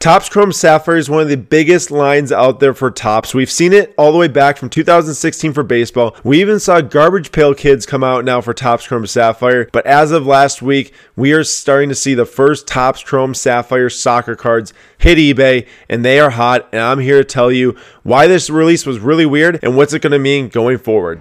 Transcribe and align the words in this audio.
Topps 0.00 0.30
Chrome 0.30 0.50
Sapphire 0.50 0.96
is 0.96 1.10
one 1.10 1.20
of 1.20 1.28
the 1.28 1.36
biggest 1.36 1.90
lines 1.90 2.32
out 2.32 2.58
there 2.58 2.72
for 2.72 2.90
Topps. 2.90 3.34
We've 3.34 3.50
seen 3.50 3.74
it 3.74 3.94
all 3.98 4.12
the 4.12 4.16
way 4.16 4.28
back 4.28 4.56
from 4.56 4.70
2016 4.70 5.52
for 5.52 5.62
baseball. 5.62 6.16
We 6.24 6.40
even 6.40 6.58
saw 6.58 6.80
Garbage 6.80 7.32
Pail 7.32 7.54
Kids 7.54 7.84
come 7.84 8.02
out 8.02 8.24
now 8.24 8.40
for 8.40 8.54
Topps 8.54 8.86
Chrome 8.86 9.06
Sapphire. 9.06 9.68
But 9.72 9.84
as 9.84 10.10
of 10.10 10.26
last 10.26 10.62
week, 10.62 10.94
we 11.16 11.34
are 11.34 11.44
starting 11.44 11.90
to 11.90 11.94
see 11.94 12.14
the 12.14 12.24
first 12.24 12.66
Topps 12.66 13.02
Chrome 13.02 13.34
Sapphire 13.34 13.90
soccer 13.90 14.36
cards 14.36 14.72
hit 14.96 15.18
eBay, 15.18 15.68
and 15.90 16.02
they 16.02 16.18
are 16.18 16.30
hot. 16.30 16.66
And 16.72 16.80
I'm 16.80 17.00
here 17.00 17.18
to 17.18 17.24
tell 17.24 17.52
you 17.52 17.76
why 18.02 18.26
this 18.26 18.48
release 18.48 18.86
was 18.86 19.00
really 19.00 19.26
weird 19.26 19.58
and 19.62 19.76
what's 19.76 19.92
it 19.92 20.00
going 20.00 20.12
to 20.12 20.18
mean 20.18 20.48
going 20.48 20.78
forward. 20.78 21.20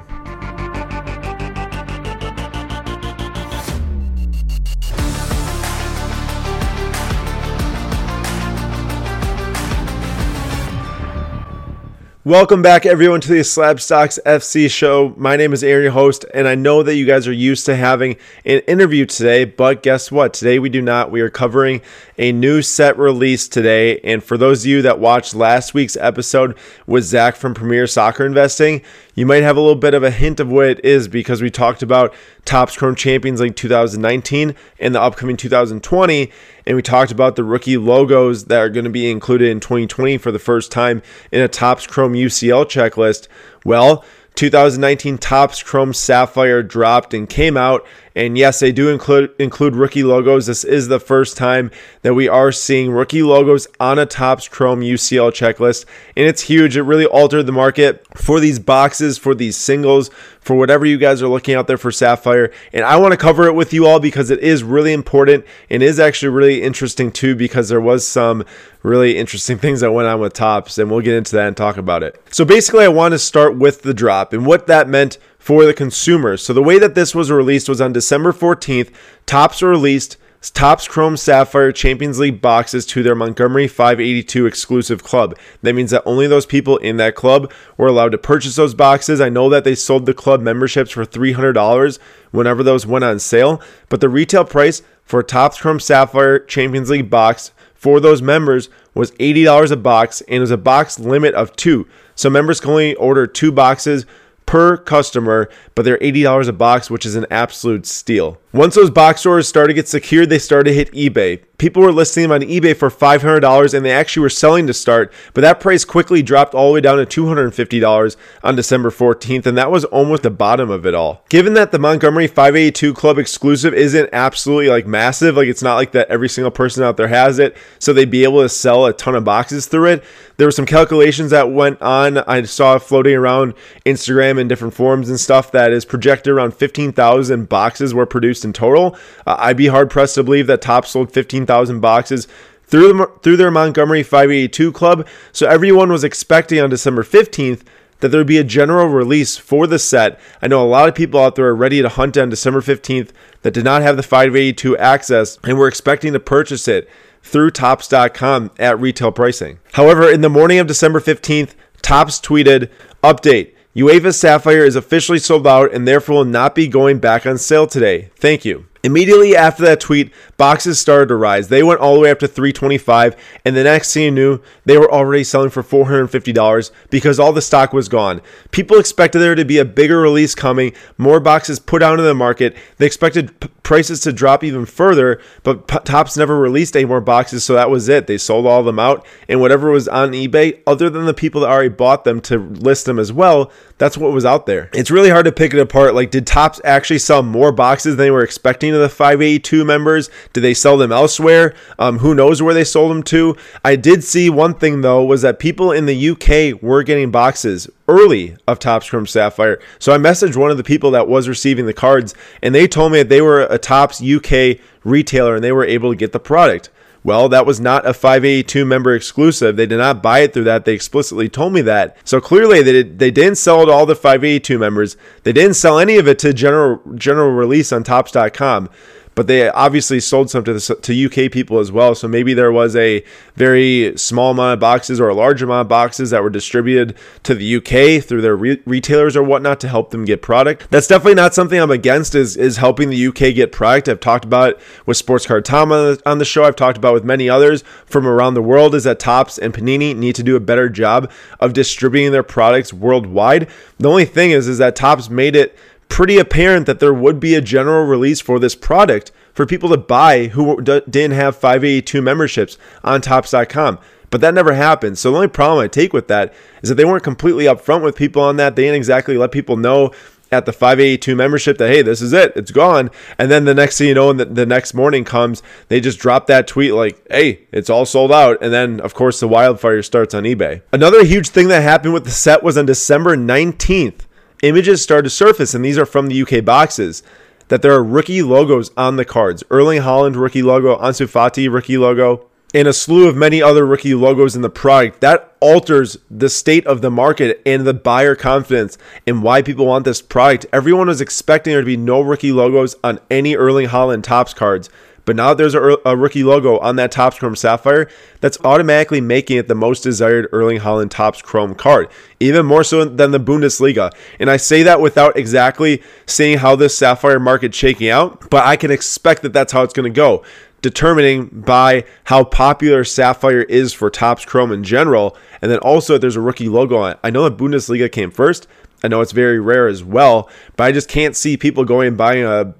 Welcome 12.29 12.61
back, 12.61 12.85
everyone, 12.85 13.21
to 13.21 13.29
the 13.29 13.39
Slabstox 13.39 14.19
FC 14.23 14.69
show. 14.69 15.15
My 15.17 15.35
name 15.35 15.51
is 15.51 15.63
Aaron, 15.63 15.81
your 15.81 15.93
host, 15.93 16.25
and 16.31 16.47
I 16.47 16.53
know 16.53 16.83
that 16.83 16.93
you 16.93 17.07
guys 17.07 17.27
are 17.27 17.33
used 17.33 17.65
to 17.65 17.75
having 17.75 18.17
an 18.45 18.59
interview 18.67 19.07
today, 19.07 19.45
but 19.45 19.81
guess 19.81 20.11
what? 20.11 20.31
Today 20.35 20.59
we 20.59 20.69
do 20.69 20.79
not. 20.79 21.09
We 21.09 21.21
are 21.21 21.31
covering 21.31 21.81
a 22.19 22.31
new 22.31 22.61
set 22.61 22.99
release 22.99 23.47
today. 23.47 23.99
And 24.01 24.23
for 24.23 24.37
those 24.37 24.61
of 24.61 24.67
you 24.67 24.83
that 24.83 24.99
watched 24.99 25.33
last 25.33 25.73
week's 25.73 25.97
episode 25.97 26.55
with 26.85 27.03
Zach 27.03 27.35
from 27.35 27.55
Premier 27.55 27.87
Soccer 27.87 28.27
Investing, 28.27 28.83
you 29.15 29.25
might 29.25 29.41
have 29.41 29.57
a 29.57 29.61
little 29.61 29.75
bit 29.75 29.95
of 29.95 30.03
a 30.03 30.11
hint 30.11 30.39
of 30.39 30.51
what 30.51 30.67
it 30.67 30.85
is 30.85 31.07
because 31.07 31.41
we 31.41 31.49
talked 31.49 31.81
about 31.81 32.13
Topps 32.45 32.77
Chrome 32.77 32.93
Champions 32.93 33.41
League 33.41 33.55
2019 33.55 34.53
and 34.79 34.93
the 34.93 35.01
upcoming 35.01 35.35
2020 35.35 36.31
and 36.69 36.75
we 36.75 36.83
talked 36.83 37.11
about 37.11 37.35
the 37.35 37.43
rookie 37.43 37.77
logos 37.77 38.45
that 38.45 38.59
are 38.59 38.69
going 38.69 38.85
to 38.85 38.91
be 38.91 39.09
included 39.09 39.49
in 39.49 39.59
2020 39.59 40.19
for 40.19 40.31
the 40.31 40.37
first 40.37 40.71
time 40.71 41.01
in 41.31 41.41
a 41.41 41.47
Topps 41.47 41.87
Chrome 41.87 42.13
UCL 42.19 42.65
checklist. 42.65 43.27
Well, 43.65 44.03
2019 44.35 45.17
Topps 45.17 45.63
Chrome 45.63 45.93
Sapphire 45.93 46.63
dropped 46.63 47.13
and 47.13 47.27
came 47.29 47.57
out. 47.57 47.85
And 48.15 48.37
yes, 48.37 48.59
they 48.59 48.71
do 48.71 48.89
include 48.89 49.33
include 49.39 49.75
rookie 49.75 50.03
logos. 50.03 50.47
This 50.47 50.63
is 50.63 50.87
the 50.87 50.99
first 50.99 51.37
time 51.37 51.71
that 52.01 52.13
we 52.13 52.27
are 52.27 52.51
seeing 52.51 52.91
rookie 52.91 53.23
logos 53.23 53.67
on 53.79 53.99
a 53.99 54.05
Topps 54.05 54.47
Chrome 54.47 54.81
UCL 54.81 55.31
checklist, 55.31 55.85
and 56.17 56.27
it's 56.27 56.41
huge. 56.41 56.75
It 56.75 56.83
really 56.83 57.05
altered 57.05 57.45
the 57.45 57.51
market 57.51 58.05
for 58.17 58.39
these 58.39 58.59
boxes, 58.59 59.17
for 59.17 59.35
these 59.35 59.55
singles, 59.55 60.09
for 60.41 60.55
whatever 60.55 60.85
you 60.85 60.97
guys 60.97 61.21
are 61.21 61.27
looking 61.27 61.55
out 61.55 61.67
there 61.67 61.77
for 61.77 61.91
Sapphire. 61.91 62.51
And 62.73 62.83
I 62.83 62.97
want 62.97 63.11
to 63.11 63.17
cover 63.17 63.47
it 63.47 63.53
with 63.53 63.73
you 63.73 63.85
all 63.85 63.99
because 63.99 64.31
it 64.31 64.39
is 64.39 64.63
really 64.63 64.93
important 64.93 65.45
and 65.69 65.83
is 65.83 65.99
actually 65.99 66.29
really 66.29 66.63
interesting 66.63 67.11
too 67.11 67.35
because 67.35 67.69
there 67.69 67.81
was 67.81 68.05
some 68.05 68.43
really 68.83 69.17
interesting 69.17 69.57
things 69.59 69.81
that 69.81 69.91
went 69.91 70.07
on 70.07 70.19
with 70.19 70.33
Topps, 70.33 70.77
and 70.77 70.89
we'll 70.89 71.01
get 71.01 71.15
into 71.15 71.35
that 71.35 71.47
and 71.47 71.57
talk 71.57 71.77
about 71.77 72.03
it. 72.03 72.21
So 72.31 72.45
basically, 72.45 72.85
I 72.85 72.89
want 72.89 73.13
to 73.13 73.19
start 73.19 73.55
with 73.55 73.81
the 73.83 73.93
drop 73.93 74.33
and 74.33 74.45
what 74.45 74.67
that 74.67 74.87
meant 74.87 75.17
for 75.39 75.65
the 75.65 75.73
consumers. 75.73 76.43
So 76.43 76.53
the 76.53 76.61
way 76.61 76.77
that 76.77 76.93
this 76.93 77.15
was 77.15 77.31
released 77.31 77.67
was 77.67 77.81
on 77.81 77.93
December 77.93 78.31
14th. 78.31 78.93
Topps 79.25 79.63
released 79.63 80.17
Topps 80.53 80.87
Chrome 80.87 81.17
Sapphire 81.17 81.71
Champions 81.71 82.17
League 82.19 82.41
boxes 82.41 82.85
to 82.87 83.03
their 83.03 83.15
Montgomery 83.15 83.67
582 83.67 84.45
exclusive 84.45 85.03
club. 85.03 85.37
That 85.63 85.75
means 85.75 85.91
that 85.91 86.03
only 86.05 86.27
those 86.27 86.45
people 86.45 86.77
in 86.77 86.97
that 86.97 87.15
club 87.15 87.51
were 87.77 87.87
allowed 87.87 88.13
to 88.13 88.17
purchase 88.17 88.55
those 88.55 88.73
boxes. 88.73 89.19
I 89.19 89.27
know 89.27 89.49
that 89.49 89.63
they 89.63 89.75
sold 89.75 90.05
the 90.05 90.13
club 90.13 90.41
memberships 90.41 90.91
for 90.91 91.05
$300 91.05 91.99
whenever 92.31 92.63
those 92.63 92.85
went 92.85 93.03
on 93.03 93.19
sale, 93.19 93.61
but 93.89 93.99
the 93.99 94.07
retail 94.07 94.45
price 94.45 94.81
for 95.03 95.23
Topps 95.23 95.59
Chrome 95.59 95.79
Sapphire 95.79 96.39
Champions 96.39 96.89
League 96.89 97.09
box 97.09 97.51
for 97.73 97.99
those 97.99 98.21
members 98.21 98.69
was 98.93 99.11
$80 99.13 99.71
a 99.71 99.77
box 99.77 100.21
and 100.21 100.35
it 100.35 100.41
was 100.41 100.51
a 100.51 100.57
box 100.57 100.99
limit 100.99 101.33
of 101.33 101.55
two. 101.55 101.87
So 102.15 102.29
members 102.29 102.61
can 102.61 102.71
only 102.71 102.95
order 102.95 103.27
two 103.27 103.51
boxes 103.51 104.05
per 104.49 104.77
customer, 104.77 105.47
but 105.75 105.85
they're 105.85 105.99
$80 105.99 106.47
a 106.47 106.53
box, 106.53 106.89
which 106.89 107.05
is 107.05 107.15
an 107.15 107.27
absolute 107.29 107.85
steal. 107.85 108.39
Once 108.51 108.73
those 108.73 108.89
box 108.89 109.19
stores 109.19 109.47
started 109.47 109.67
to 109.67 109.73
get 109.75 109.87
secured, 109.87 110.29
they 110.29 110.39
started 110.39 110.71
to 110.71 110.73
hit 110.73 110.91
eBay. 110.91 111.43
People 111.59 111.83
were 111.83 111.91
listing 111.91 112.23
them 112.23 112.31
on 112.31 112.41
eBay 112.41 112.75
for 112.75 112.89
$500 112.89 113.73
and 113.73 113.85
they 113.85 113.91
actually 113.91 114.21
were 114.21 114.29
selling 114.29 114.65
to 114.65 114.73
start, 114.73 115.13
but 115.33 115.41
that 115.41 115.59
price 115.59 115.85
quickly 115.85 116.23
dropped 116.23 116.55
all 116.55 116.69
the 116.69 116.73
way 116.73 116.81
down 116.81 117.05
to 117.05 117.05
$250 117.05 118.15
on 118.43 118.55
December 118.55 118.89
14th, 118.89 119.45
and 119.45 119.57
that 119.57 119.69
was 119.69 119.85
almost 119.85 120.23
the 120.23 120.31
bottom 120.31 120.71
of 120.71 120.85
it 120.85 120.95
all. 120.95 121.23
Given 121.29 121.53
that 121.53 121.71
the 121.71 121.77
Montgomery 121.77 122.27
582 122.27 122.93
Club 122.93 123.17
exclusive 123.19 123.73
isn't 123.73 124.09
absolutely 124.13 124.69
like 124.69 124.87
massive, 124.87 125.35
like 125.35 125.47
it's 125.47 125.61
not 125.61 125.75
like 125.75 125.91
that 125.91 126.09
every 126.09 126.29
single 126.29 126.49
person 126.49 126.81
out 126.81 126.97
there 126.97 127.09
has 127.09 127.37
it, 127.37 127.55
so 127.77 127.93
they'd 127.93 128.09
be 128.09 128.23
able 128.23 128.41
to 128.41 128.49
sell 128.49 128.85
a 128.85 128.93
ton 128.93 129.15
of 129.15 129.23
boxes 129.23 129.67
through 129.67 129.85
it. 129.85 130.03
There 130.37 130.47
were 130.47 130.51
some 130.51 130.65
calculations 130.65 131.31
that 131.31 131.51
went 131.51 131.81
on. 131.81 132.19
I 132.19 132.43
saw 132.43 132.79
floating 132.79 133.13
around 133.13 133.53
Instagram 133.85 134.39
and 134.39 134.47
different 134.47 134.73
forums 134.73 135.09
and 135.09 135.19
stuff 135.19 135.51
that 135.51 135.73
is 135.73 135.83
projected 135.83 136.31
around 136.31 136.53
15,000 136.53 137.49
boxes 137.49 137.93
were 137.93 138.05
produced 138.05 138.45
in 138.45 138.53
total. 138.53 138.97
Uh, 139.27 139.35
I'd 139.37 139.57
be 139.57 139.67
hard 139.67 139.89
pressed 139.89 140.15
to 140.15 140.23
believe 140.23 140.47
that 140.47 140.61
Topps 140.61 140.91
sold 140.91 141.11
15,000 141.49 141.79
boxes 141.79 142.27
through 142.65 142.93
the, 142.93 143.11
through 143.23 143.37
their 143.37 143.49
Montgomery 143.49 144.03
582 144.03 144.71
club. 144.71 145.07
So 145.31 145.47
everyone 145.47 145.91
was 145.91 146.03
expecting 146.03 146.59
on 146.59 146.69
December 146.69 147.03
15th 147.03 147.63
that 147.99 148.09
there 148.09 148.19
would 148.19 148.27
be 148.27 148.37
a 148.37 148.43
general 148.43 148.87
release 148.87 149.35
for 149.35 149.65
the 149.65 149.79
set. 149.79 150.19
I 150.41 150.47
know 150.47 150.63
a 150.63 150.69
lot 150.69 150.87
of 150.87 150.95
people 150.95 151.19
out 151.19 151.35
there 151.35 151.47
are 151.47 151.55
ready 151.55 151.81
to 151.81 151.89
hunt 151.89 152.17
on 152.17 152.29
December 152.29 152.61
15th 152.61 153.09
that 153.41 153.53
did 153.53 153.65
not 153.65 153.81
have 153.81 153.97
the 153.97 154.03
582 154.03 154.77
access 154.77 155.39
and 155.43 155.57
were 155.57 155.67
expecting 155.67 156.13
to 156.13 156.19
purchase 156.19 156.67
it 156.67 156.87
through 157.23 157.51
topps.com 157.51 158.51
at 158.59 158.79
retail 158.79 159.11
pricing. 159.11 159.59
However, 159.73 160.09
in 160.09 160.21
the 160.21 160.29
morning 160.29 160.59
of 160.59 160.67
December 160.67 161.01
15th, 161.01 161.55
Topps 161.81 162.19
tweeted, 162.19 162.69
Update 163.03 163.53
UEFA 163.75 164.13
Sapphire 164.13 164.65
is 164.65 164.75
officially 164.75 165.19
sold 165.19 165.47
out 165.47 165.73
and 165.73 165.87
therefore 165.87 166.17
will 166.17 166.25
not 166.25 166.55
be 166.55 166.67
going 166.67 166.99
back 166.99 167.25
on 167.25 167.37
sale 167.37 167.67
today. 167.67 168.09
Thank 168.15 168.45
you. 168.45 168.68
Immediately 168.81 169.35
after 169.35 169.63
that 169.63 169.81
tweet, 169.81 170.11
boxes 170.37 170.79
started 170.79 171.09
to 171.09 171.15
rise. 171.15 171.49
They 171.49 171.63
went 171.63 171.81
all 171.81 171.95
the 171.95 171.99
way 171.99 172.11
up 172.11 172.19
to 172.19 172.27
325, 172.27 173.15
and 173.43 173.55
the 173.55 173.63
next 173.65 173.93
thing 173.93 174.03
you 174.03 174.11
knew, 174.11 174.41
they 174.63 174.77
were 174.77 174.89
already 174.89 175.25
selling 175.25 175.49
for 175.49 175.61
$450 175.61 176.71
because 176.89 177.19
all 177.19 177.33
the 177.33 177.41
stock 177.41 177.73
was 177.73 177.89
gone. 177.89 178.21
People 178.51 178.79
expected 178.79 179.19
there 179.19 179.35
to 179.35 179.43
be 179.43 179.57
a 179.57 179.65
bigger 179.65 179.99
release 179.99 180.33
coming, 180.33 180.71
more 180.97 181.19
boxes 181.19 181.59
put 181.59 181.83
out 181.83 181.93
into 181.93 182.03
the 182.03 182.13
market. 182.13 182.55
They 182.77 182.85
expected 182.85 183.37
p- 183.41 183.49
prices 183.63 183.99
to 184.01 184.13
drop 184.13 184.43
even 184.45 184.65
further, 184.65 185.19
but 185.43 185.67
P- 185.67 185.77
Topps 185.83 186.15
never 186.15 186.39
released 186.39 186.75
any 186.75 186.85
more 186.85 187.01
boxes, 187.01 187.43
so 187.43 187.53
that 187.55 187.69
was 187.69 187.89
it. 187.89 188.07
They 188.07 188.17
sold 188.17 188.47
all 188.47 188.61
of 188.61 188.65
them 188.65 188.79
out, 188.79 189.05
and 189.27 189.41
whatever 189.41 189.71
was 189.71 189.89
on 189.89 190.11
eBay, 190.13 190.61
other 190.65 190.89
than 190.89 191.05
the 191.05 191.13
people 191.13 191.41
that 191.41 191.49
already 191.49 191.69
bought 191.69 192.05
them 192.05 192.21
to 192.21 192.37
list 192.37 192.85
them 192.85 192.97
as 192.97 193.11
well, 193.11 193.51
that's 193.77 193.97
what 193.97 194.11
was 194.11 194.25
out 194.25 194.45
there. 194.45 194.69
It's 194.73 194.89
really 194.89 195.09
hard 195.09 195.25
to 195.25 195.31
pick 195.31 195.53
it 195.53 195.59
apart. 195.59 195.95
Like, 195.95 196.11
did 196.11 196.25
Topps 196.25 196.61
actually 196.63 196.99
sell 196.99 197.23
more 197.23 197.51
boxes 197.51 197.95
than 197.95 198.05
they 198.05 198.11
were 198.11 198.23
expecting? 198.23 198.68
Of 198.73 198.81
the 198.81 198.89
582 198.89 199.65
members? 199.65 200.09
Did 200.33 200.41
they 200.41 200.53
sell 200.53 200.77
them 200.77 200.91
elsewhere? 200.91 201.55
Um, 201.77 201.99
who 201.99 202.15
knows 202.15 202.41
where 202.41 202.53
they 202.53 202.63
sold 202.63 202.91
them 202.91 203.03
to? 203.03 203.35
I 203.63 203.75
did 203.75 204.03
see 204.03 204.29
one 204.29 204.53
thing 204.53 204.81
though 204.81 205.03
was 205.03 205.21
that 205.21 205.39
people 205.39 205.71
in 205.71 205.85
the 205.85 206.09
UK 206.09 206.61
were 206.61 206.83
getting 206.83 207.11
boxes 207.11 207.69
early 207.87 208.37
of 208.47 208.59
Chrome 208.59 209.07
Sapphire. 209.07 209.59
So 209.79 209.93
I 209.93 209.97
messaged 209.97 210.35
one 210.35 210.51
of 210.51 210.57
the 210.57 210.63
people 210.63 210.91
that 210.91 211.07
was 211.07 211.27
receiving 211.27 211.65
the 211.65 211.73
cards, 211.73 212.13
and 212.41 212.53
they 212.53 212.67
told 212.67 212.91
me 212.91 212.99
that 212.99 213.09
they 213.09 213.21
were 213.21 213.41
a 213.41 213.57
Topps 213.57 214.01
UK 214.01 214.59
retailer 214.83 215.35
and 215.35 215.43
they 215.43 215.51
were 215.51 215.65
able 215.65 215.91
to 215.91 215.95
get 215.95 216.11
the 216.11 216.19
product. 216.19 216.69
Well, 217.03 217.29
that 217.29 217.45
was 217.45 217.59
not 217.59 217.87
a 217.87 217.93
582 217.93 218.65
member 218.65 218.93
exclusive. 218.93 219.55
They 219.55 219.65
did 219.65 219.77
not 219.77 220.03
buy 220.03 220.19
it 220.19 220.33
through 220.33 220.43
that. 220.45 220.65
They 220.65 220.73
explicitly 220.73 221.29
told 221.29 221.53
me 221.53 221.61
that. 221.61 221.97
So 222.03 222.19
clearly 222.19 222.61
they, 222.61 222.71
did, 222.73 222.99
they 222.99 223.11
didn't 223.11 223.37
sell 223.37 223.63
it 223.63 223.67
to 223.67 223.71
all 223.71 223.85
the 223.85 223.95
582 223.95 224.59
members. 224.59 224.97
They 225.23 225.31
didn't 225.31 225.53
sell 225.53 225.79
any 225.79 225.97
of 225.97 226.07
it 226.07 226.19
to 226.19 226.33
general 226.33 226.81
general 226.95 227.31
release 227.31 227.71
on 227.71 227.83
topps.com 227.83 228.69
but 229.19 229.27
they 229.27 229.49
obviously 229.49 229.99
sold 229.99 230.29
some 230.29 230.45
to, 230.45 230.53
the, 230.53 230.75
to 230.81 231.05
UK 231.05 231.29
people 231.29 231.59
as 231.59 231.73
well. 231.73 231.93
So 231.93 232.07
maybe 232.07 232.33
there 232.33 232.53
was 232.53 232.73
a 232.77 233.03
very 233.35 233.91
small 233.97 234.31
amount 234.31 234.53
of 234.53 234.61
boxes 234.61 234.97
or 234.97 235.09
a 235.09 235.13
large 235.13 235.41
amount 235.41 235.65
of 235.65 235.67
boxes 235.67 236.11
that 236.11 236.23
were 236.23 236.29
distributed 236.29 236.95
to 237.23 237.35
the 237.35 237.57
UK 237.57 238.01
through 238.01 238.21
their 238.21 238.37
re- 238.37 238.61
retailers 238.65 239.17
or 239.17 239.23
whatnot 239.23 239.59
to 239.59 239.67
help 239.67 239.91
them 239.91 240.05
get 240.05 240.21
product. 240.21 240.71
That's 240.71 240.87
definitely 240.87 241.15
not 241.15 241.33
something 241.33 241.59
I'm 241.59 241.69
against. 241.69 242.15
Is 242.15 242.37
is 242.37 242.55
helping 242.55 242.89
the 242.89 243.07
UK 243.07 243.35
get 243.35 243.51
product. 243.51 243.89
I've 243.89 243.99
talked 243.99 244.23
about 244.23 244.51
it 244.51 244.59
with 244.85 244.95
Sports 244.95 245.25
Card 245.25 245.43
Tom 245.43 245.73
on 245.73 245.95
the, 245.95 246.01
on 246.05 246.19
the 246.19 246.23
show. 246.23 246.45
I've 246.45 246.55
talked 246.55 246.77
about 246.77 246.93
with 246.93 247.03
many 247.03 247.29
others 247.29 247.65
from 247.87 248.07
around 248.07 248.35
the 248.35 248.41
world. 248.41 248.73
Is 248.73 248.85
that 248.85 249.01
Topps 249.01 249.37
and 249.37 249.53
Panini 249.53 249.93
need 249.93 250.15
to 250.15 250.23
do 250.23 250.37
a 250.37 250.39
better 250.39 250.69
job 250.69 251.11
of 251.41 251.51
distributing 251.51 252.13
their 252.13 252.23
products 252.23 252.71
worldwide. 252.71 253.49
The 253.79 253.89
only 253.89 254.05
thing 254.05 254.31
is, 254.31 254.47
is 254.47 254.59
that 254.59 254.77
Topps 254.77 255.09
made 255.09 255.35
it 255.35 255.57
pretty 255.89 256.17
apparent 256.17 256.65
that 256.67 256.79
there 256.79 256.93
would 256.93 257.19
be 257.19 257.35
a 257.35 257.41
general 257.41 257.85
release 257.85 258.21
for 258.21 258.39
this 258.39 258.55
product 258.55 259.11
for 259.33 259.45
people 259.45 259.69
to 259.69 259.77
buy 259.77 260.27
who 260.27 260.61
didn't 260.61 261.11
have 261.11 261.35
582 261.35 262.01
memberships 262.01 262.57
on 262.83 263.01
topps.com. 263.01 263.79
But 264.09 264.21
that 264.21 264.33
never 264.33 264.53
happened. 264.53 264.97
So 264.97 265.11
the 265.11 265.17
only 265.17 265.27
problem 265.27 265.63
I 265.63 265.67
take 265.67 265.93
with 265.93 266.07
that 266.07 266.33
is 266.61 266.69
that 266.69 266.75
they 266.75 266.85
weren't 266.85 267.03
completely 267.03 267.45
upfront 267.45 267.83
with 267.83 267.95
people 267.95 268.23
on 268.23 268.37
that. 268.37 268.55
They 268.55 268.63
didn't 268.63 268.77
exactly 268.77 269.17
let 269.17 269.31
people 269.31 269.57
know 269.57 269.91
at 270.31 270.45
the 270.45 270.53
582 270.53 271.15
membership 271.15 271.57
that 271.57 271.69
hey 271.69 271.81
this 271.81 272.01
is 272.01 272.13
it 272.13 272.31
it's 272.35 272.51
gone 272.51 272.91
and 273.17 273.31
then 273.31 273.45
the 273.45 273.53
next 273.55 273.79
thing 273.79 273.87
you 273.87 273.95
know 273.95 274.11
and 274.11 274.19
the, 274.19 274.25
the 274.25 274.45
next 274.45 274.75
morning 274.75 275.03
comes 275.03 275.41
they 275.69 275.81
just 275.81 275.97
drop 275.97 276.27
that 276.27 276.45
tweet 276.45 276.73
like 276.73 277.03
hey 277.09 277.47
it's 277.51 277.67
all 277.67 277.83
sold 277.83 278.11
out 278.11 278.37
and 278.41 278.53
then 278.53 278.79
of 278.81 278.93
course 278.93 279.19
the 279.19 279.27
wildfire 279.27 279.81
starts 279.81 280.13
on 280.13 280.23
ebay 280.23 280.61
another 280.71 281.03
huge 281.03 281.29
thing 281.29 281.47
that 281.47 281.63
happened 281.63 281.95
with 281.95 282.03
the 282.03 282.11
set 282.11 282.43
was 282.43 282.59
on 282.59 282.67
december 282.67 283.17
19th 283.17 284.01
images 284.43 284.81
started 284.81 285.03
to 285.03 285.09
surface 285.09 285.53
and 285.53 285.63
these 285.63 285.77
are 285.77 285.85
from 285.85 286.07
the 286.07 286.21
uk 286.21 286.45
boxes 286.45 287.03
that 287.49 287.61
there 287.61 287.73
are 287.73 287.83
rookie 287.83 288.21
logos 288.21 288.71
on 288.77 288.95
the 288.95 289.05
cards 289.05 289.43
erling 289.51 289.81
Haaland 289.81 290.15
rookie 290.15 290.43
logo 290.43 290.77
ansu 290.77 291.07
fati 291.07 291.51
rookie 291.51 291.77
logo 291.77 292.29
and 292.53 292.67
a 292.67 292.73
slew 292.73 293.07
of 293.07 293.15
many 293.15 293.41
other 293.41 293.65
rookie 293.65 293.93
logos 293.93 294.35
in 294.35 294.41
the 294.41 294.49
product. 294.49 295.01
That 295.01 295.35
alters 295.39 295.97
the 296.09 296.29
state 296.29 296.65
of 296.65 296.81
the 296.81 296.89
market 296.89 297.41
and 297.45 297.65
the 297.65 297.73
buyer 297.73 298.15
confidence 298.15 298.77
and 299.05 299.23
why 299.23 299.41
people 299.41 299.67
want 299.67 299.85
this 299.85 300.01
product. 300.01 300.45
Everyone 300.51 300.87
was 300.87 301.01
expecting 301.01 301.51
there 301.51 301.61
to 301.61 301.65
be 301.65 301.77
no 301.77 302.01
rookie 302.01 302.31
logos 302.31 302.75
on 302.83 302.99
any 303.09 303.35
Erling 303.35 303.67
Haaland 303.67 304.03
Topps 304.03 304.33
cards. 304.33 304.69
But 305.09 305.15
now 305.15 305.33
there's 305.33 305.55
a, 305.55 305.75
a 305.85 305.97
rookie 305.97 306.23
logo 306.23 306.59
on 306.59 306.75
that 306.75 306.91
Topps 306.91 307.17
Chrome 307.17 307.35
Sapphire 307.35 307.89
that's 308.19 308.37
automatically 308.43 309.01
making 309.01 309.37
it 309.37 309.47
the 309.47 309.55
most 309.55 309.81
desired 309.81 310.29
Erling 310.31 310.59
Haaland 310.59 310.91
Topps 310.91 311.23
Chrome 311.23 311.55
card, 311.55 311.89
even 312.19 312.45
more 312.45 312.63
so 312.63 312.85
than 312.85 313.09
the 313.09 313.19
Bundesliga. 313.19 313.91
And 314.19 314.29
I 314.29 314.37
say 314.37 314.61
that 314.61 314.79
without 314.79 315.17
exactly 315.17 315.81
seeing 316.05 316.37
how 316.37 316.55
this 316.55 316.77
Sapphire 316.77 317.19
market's 317.19 317.57
shaking 317.57 317.89
out, 317.89 318.29
but 318.29 318.45
I 318.45 318.55
can 318.55 318.69
expect 318.69 319.23
that 319.23 319.33
that's 319.33 319.51
how 319.51 319.63
it's 319.63 319.73
going 319.73 319.91
to 319.91 319.97
go 319.97 320.23
determining 320.61 321.25
by 321.25 321.85
how 322.03 322.23
popular 322.23 322.83
Sapphire 322.83 323.41
is 323.41 323.73
for 323.73 323.89
Topps 323.89 324.25
Chrome 324.25 324.51
in 324.51 324.63
general. 324.63 325.17
And 325.41 325.51
then 325.51 325.57
also, 325.57 325.97
there's 325.97 326.17
a 326.17 326.21
rookie 326.21 326.49
logo 326.49 326.77
on 326.77 326.91
it. 326.91 326.99
I 327.03 327.09
know 327.09 327.27
the 327.27 327.35
Bundesliga 327.35 327.91
came 327.91 328.11
first. 328.11 328.47
I 328.83 328.87
know 328.87 329.01
it's 329.01 329.11
very 329.11 329.39
rare 329.39 329.67
as 329.67 329.83
well, 329.83 330.29
but 330.55 330.65
I 330.65 330.71
just 330.71 330.87
can't 330.87 331.15
see 331.15 331.35
people 331.35 331.65
going 331.65 331.87
and 331.87 331.97
buying 331.97 332.23
a 332.23 332.53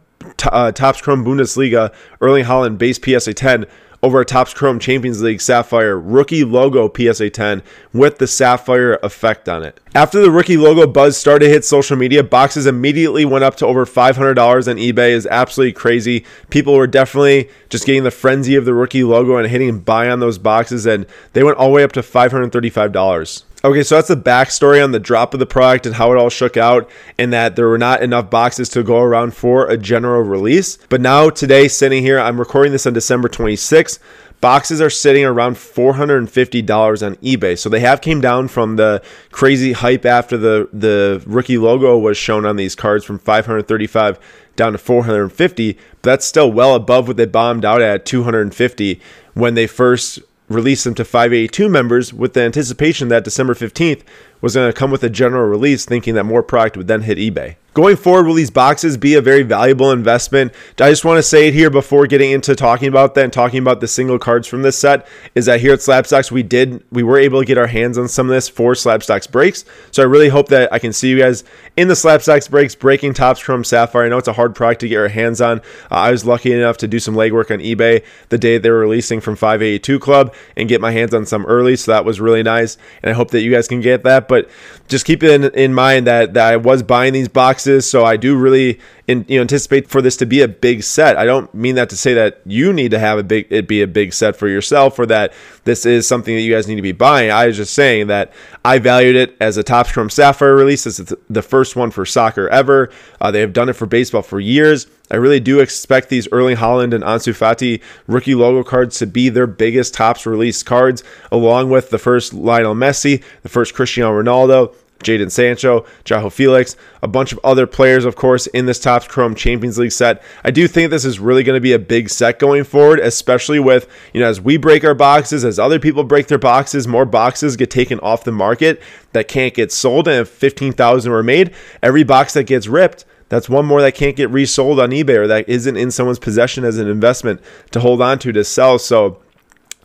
uh, 0.52 0.72
Topps 0.72 1.02
Chrome 1.02 1.24
Bundesliga 1.24 1.94
Erling 2.22 2.46
Haaland 2.46 2.78
base 2.78 3.00
PSA 3.04 3.34
10 3.34 3.66
over 4.02 4.22
a 4.22 4.26
Topps 4.26 4.54
Chrome 4.54 4.80
Champions 4.80 5.22
League 5.22 5.42
Sapphire 5.42 6.00
rookie 6.00 6.44
logo 6.44 6.90
PSA 6.90 7.30
10 7.30 7.62
with 7.94 8.18
the 8.18 8.28
Sapphire 8.28 8.94
effect 9.04 9.50
on 9.50 9.64
it. 9.64 9.80
After 9.94 10.22
the 10.22 10.32
rookie 10.32 10.58
logo 10.58 10.88
buzz 10.88 11.18
started 11.18 11.46
to 11.46 11.52
hit 11.52 11.66
social 11.66 11.98
media, 11.98 12.24
boxes 12.24 12.66
immediately 12.66 13.26
went 13.26 13.44
up 13.44 13.56
to 13.56 13.66
over 13.66 13.86
$500 13.86 14.38
on 14.38 14.78
eBay. 14.78 15.10
is 15.12 15.28
absolutely 15.28 15.74
crazy. 15.74 16.26
People 16.50 16.76
were 16.76 16.88
definitely 16.88 17.50
just 17.70 17.86
getting 17.86 18.04
the 18.04 18.12
frenzy 18.12 18.56
of 18.56 18.66
the 18.66 18.74
rookie 18.74 19.04
logo 19.04 19.36
and 19.36 19.48
hitting 19.48 19.80
buy 19.80 20.10
on 20.10 20.20
those 20.20 20.38
boxes, 20.38 20.86
and 20.86 21.06
they 21.34 21.44
went 21.44 21.58
all 21.58 21.70
the 21.70 21.74
way 21.74 21.84
up 21.84 21.92
to 21.94 22.02
$535. 22.02 23.44
Okay, 23.62 23.84
so 23.84 23.96
that's 23.96 24.08
the 24.08 24.16
backstory 24.16 24.82
on 24.82 24.92
the 24.92 25.00
drop 25.00 25.34
of 25.34 25.42
the 25.42 25.46
product 25.46 25.86
and 25.86 25.96
how 25.96 26.14
it 26.14 26.18
all 26.18 26.30
shook 26.30 26.56
out, 26.56 26.90
and 27.18 27.34
that 27.34 27.58
there 27.58 27.68
were 27.68 27.78
not 27.78 28.02
enough 28.02 28.30
boxes 28.30 28.70
to 28.70 28.84
go 28.84 29.00
around 29.00 29.34
for 29.34 29.68
a 29.68 29.76
general 29.76 30.22
release. 30.22 30.78
But 30.88 31.02
now, 31.02 31.30
today, 31.30 31.68
sitting 31.68 32.02
here, 32.02 32.20
I'm 32.20 32.40
recording 32.40 32.72
this 32.72 32.88
on 32.88 32.94
December 32.94 33.28
26th. 33.28 34.00
Boxes 34.40 34.80
are 34.80 34.90
sitting 34.90 35.26
around 35.26 35.56
$450 35.56 37.06
on 37.06 37.16
eBay. 37.18 37.58
So 37.58 37.68
they 37.68 37.82
have 37.82 38.00
came 38.00 38.22
down 38.22 38.48
from 38.48 38.78
the 38.78 39.04
crazy 39.34 39.74
hype 39.74 40.06
after 40.06 40.38
the, 40.38 40.70
the 40.72 41.22
rookie 41.26 41.58
logo 41.58 41.98
was 41.98 42.18
shown 42.18 42.46
on 42.46 42.56
these 42.56 42.76
cards 42.76 43.04
from 43.04 43.20
535 43.20 44.18
down 44.56 44.72
to 44.72 44.78
450, 44.78 45.74
but 45.74 45.82
that's 46.02 46.26
still 46.26 46.52
well 46.52 46.76
above 46.76 47.08
what 47.08 47.18
they 47.18 47.26
bombed 47.26 47.66
out 47.66 47.82
at 47.82 48.06
250 48.06 49.02
when 49.34 49.56
they 49.56 49.68
first 49.68 50.20
release 50.50 50.84
them 50.84 50.96
to 50.96 51.06
582 51.06 51.70
members 51.70 52.14
with 52.14 52.34
the 52.34 52.42
anticipation 52.42 53.08
that 53.08 53.24
December 53.24 53.54
15th 53.54 54.02
was 54.42 54.56
going 54.56 54.72
to 54.72 54.78
come 54.78 54.92
with 54.92 55.04
a 55.04 55.10
general 55.10 55.48
release, 55.48 55.86
thinking 55.86 56.16
that 56.16 56.24
more 56.24 56.44
product 56.44 56.78
would 56.78 56.88
then 56.88 57.02
hit 57.02 57.18
eBay. 57.18 57.56
Going 57.76 57.98
forward, 57.98 58.26
will 58.26 58.34
these 58.34 58.50
boxes 58.50 58.98
be 58.98 59.14
a 59.14 59.22
very 59.22 59.44
valuable 59.44 59.92
investment? 59.92 60.54
I 60.80 60.90
just 60.90 61.06
want 61.06 61.20
to 61.20 61.24
say 61.24 61.48
it 61.48 61.54
here 61.54 61.70
before 61.70 62.08
getting 62.08 62.32
into 62.32 62.56
talking 62.56 62.88
about 62.88 63.14
that 63.14 63.26
and 63.26 63.32
talking 63.32 63.60
about 63.60 63.80
the 63.80 63.88
single 63.88 64.18
cards 64.18 64.48
from 64.48 64.64
this 64.64 64.76
set 64.76 65.08
is 65.36 65.46
that 65.46 65.62
here 65.62 65.74
at 65.74 65.80
Slabstox, 65.80 66.32
we 66.32 66.42
did, 66.42 66.84
we 66.92 67.04
were 67.04 67.20
able 67.20 67.40
to 67.40 67.46
get 67.46 67.60
our 67.60 67.68
hands 67.68 68.00
on 68.00 68.08
some 68.08 68.28
of 68.28 68.34
this 68.34 68.50
for 68.50 68.74
Slabstox 68.74 69.32
breaks. 69.32 69.66
So 69.92 70.02
I 70.02 70.08
really 70.08 70.30
hope 70.30 70.48
that 70.50 70.74
I 70.74 70.80
can 70.80 70.92
see 70.92 71.10
you 71.10 71.20
guys 71.20 71.44
in 71.78 71.90
the 71.90 71.94
Slabstox 71.94 72.50
breaks 72.50 72.74
breaking 72.74 73.14
Topps 73.14 73.44
Chrome 73.44 73.64
Sapphire. 73.64 74.04
I 74.04 74.10
know 74.10 74.18
it's 74.18 74.28
a 74.28 74.34
hard 74.34 74.56
product 74.56 74.82
to 74.82 74.88
get 74.88 74.96
your 74.96 75.08
hands 75.08 75.40
on. 75.40 75.60
Uh, 75.92 75.96
I 75.96 76.12
was 76.12 76.26
lucky 76.26 76.52
enough 76.52 76.78
to 76.78 76.88
do 76.88 76.98
some 76.98 77.14
legwork 77.14 77.52
on 77.52 77.60
eBay 77.60 78.04
the 78.30 78.40
day 78.40 78.58
they 78.58 78.72
were 78.72 78.80
releasing 78.80 79.22
from 79.22 79.36
582 79.36 80.00
Club 80.00 80.34
and 80.58 80.68
get 80.68 80.82
my 80.82 80.92
hands 80.92 81.14
on 81.14 81.28
some 81.28 81.46
early. 81.46 81.76
So 81.76 81.92
that 81.92 82.04
was 82.04 82.20
really 82.20 82.42
nice. 82.42 82.78
And 83.04 83.12
I 83.12 83.14
hope 83.14 83.30
that 83.32 83.42
you 83.42 83.52
guys 83.52 83.68
can 83.68 83.80
get 83.80 84.04
that. 84.06 84.28
But 84.30 84.50
just 84.88 85.06
keep 85.06 85.22
in, 85.24 85.44
in 85.44 85.74
mind 85.74 86.08
that, 86.08 86.34
that 86.36 86.54
I 86.54 86.56
was 86.56 86.82
buying 86.82 87.12
these 87.12 87.28
boxes. 87.28 87.90
So 87.90 88.06
I 88.06 88.16
do 88.16 88.38
really 88.38 88.80
in, 89.10 89.26
you 89.28 89.38
know, 89.38 89.42
anticipate 89.42 89.90
for 89.90 90.04
this 90.04 90.16
to 90.18 90.28
be 90.28 90.44
a 90.44 90.48
big 90.48 90.84
set. 90.84 91.18
I 91.18 91.26
don't 91.26 91.52
mean 91.52 91.74
that 91.76 91.90
to 91.90 91.98
say 91.98 92.14
that 92.14 92.42
you 92.46 92.72
need 92.72 92.92
to 92.92 93.00
have 93.00 93.18
a 93.18 93.24
big 93.24 93.48
it 93.50 93.68
be 93.68 93.82
a 93.82 93.88
big 93.88 94.14
set 94.14 94.36
for 94.36 94.48
yourself 94.48 95.00
or 95.00 95.08
that 95.08 95.34
this 95.64 95.84
is 95.84 96.08
something 96.08 96.36
that 96.36 96.42
you 96.42 96.54
guys 96.54 96.68
need 96.68 96.76
to 96.76 96.84
be 96.84 96.92
buying. 96.92 97.32
I 97.32 97.48
was 97.48 97.58
just 97.58 97.74
saying 97.74 98.06
that 98.08 98.32
I 98.64 98.78
valued 98.78 99.16
it 99.16 99.36
as 99.42 99.58
a 99.58 99.64
Topps 99.64 99.92
Chrome 99.92 100.12
Sapphire 100.12 100.56
release. 100.56 100.86
Is 100.86 101.12
the 101.28 101.42
first 101.42 101.76
one 101.76 101.90
for 101.90 102.06
soccer 102.06 102.48
ever. 102.50 102.92
Uh, 103.20 103.32
they 103.32 103.42
have 103.42 103.52
done 103.52 103.68
it 103.68 103.74
for 103.74 103.88
baseball 103.88 104.22
for 104.22 104.40
years. 104.40 104.86
I 105.10 105.16
really 105.16 105.40
do 105.40 105.60
expect 105.60 106.10
these 106.10 106.28
Erling 106.32 106.58
Haaland 106.58 106.94
and 106.94 107.04
Ansu 107.04 107.34
Fati 107.34 107.82
rookie 108.06 108.36
logo 108.36 108.64
cards 108.64 109.00
to 109.00 109.08
be 109.08 109.30
their 109.30 109.48
biggest 109.48 109.96
Topps 109.96 110.28
release 110.28 110.62
cards, 110.62 111.04
along 111.32 111.72
with 111.72 111.90
the 111.90 111.98
first 111.98 112.32
Lionel 112.32 112.76
Messi, 112.76 113.24
the 113.42 113.50
first 113.50 113.74
Cristiano 113.74 114.12
Ronaldo, 114.12 114.76
Jadon 115.04 115.32
Sancho, 115.32 115.86
João 116.06 116.32
Felix, 116.32 116.76
a 117.02 117.08
bunch 117.08 117.32
of 117.32 117.40
other 117.44 117.66
players, 117.66 118.06
of 118.06 118.16
course, 118.16 118.48
in 118.48 118.66
this 118.66 118.80
Topps 118.80 119.08
Chrome 119.08 119.36
Champions 119.36 119.78
League 119.78 119.92
set. 119.92 120.22
I 120.44 120.52
do 120.52 120.68
think 120.68 120.90
this 120.90 121.06
is 121.06 121.20
really 121.20 121.44
going 121.44 121.56
to 121.58 121.62
be 121.62 121.74
a 121.74 121.80
big 121.80 122.10
set 122.10 122.40
going 122.40 122.64
forward, 122.64 123.00
especially 123.00 123.60
with, 123.60 123.88
you 124.14 124.20
know, 124.20 124.28
as 124.28 124.42
we 124.42 124.58
break 124.58 124.84
our 124.84 124.94
boxes, 124.94 125.46
as 125.46 125.60
other 125.60 125.80
people 125.80 126.04
break 126.04 126.28
their 126.28 126.38
boxes, 126.38 126.88
more 126.88 127.06
boxes 127.06 127.56
get 127.56 127.72
taken 127.72 128.00
off 128.00 128.24
the 128.24 128.32
market 128.32 128.82
that 129.14 129.28
can't 129.28 129.54
get 129.54 129.72
sold. 129.72 130.08
And 130.08 130.22
if 130.22 130.30
15,000 130.30 131.12
were 131.12 131.24
made, 131.24 131.54
every 131.82 132.04
box 132.04 132.34
that 132.34 132.44
gets 132.44 132.68
ripped, 132.68 133.06
that's 133.30 133.48
one 133.48 133.66
more 133.66 133.82
that 133.82 133.96
can't 133.96 134.16
get 134.16 134.30
resold 134.32 134.80
on 134.80 134.90
eBay 134.90 135.18
or 135.18 135.28
that 135.28 135.48
isn't 135.48 135.78
in 135.78 135.92
someone's 135.92 136.20
possession 136.20 136.66
as 136.66 136.78
an 136.78 136.88
investment 136.88 137.42
to 137.72 137.80
hold 137.80 138.02
on 138.02 138.20
to 138.20 138.32
to 138.32 138.44
sell. 138.44 138.80
So, 138.80 139.22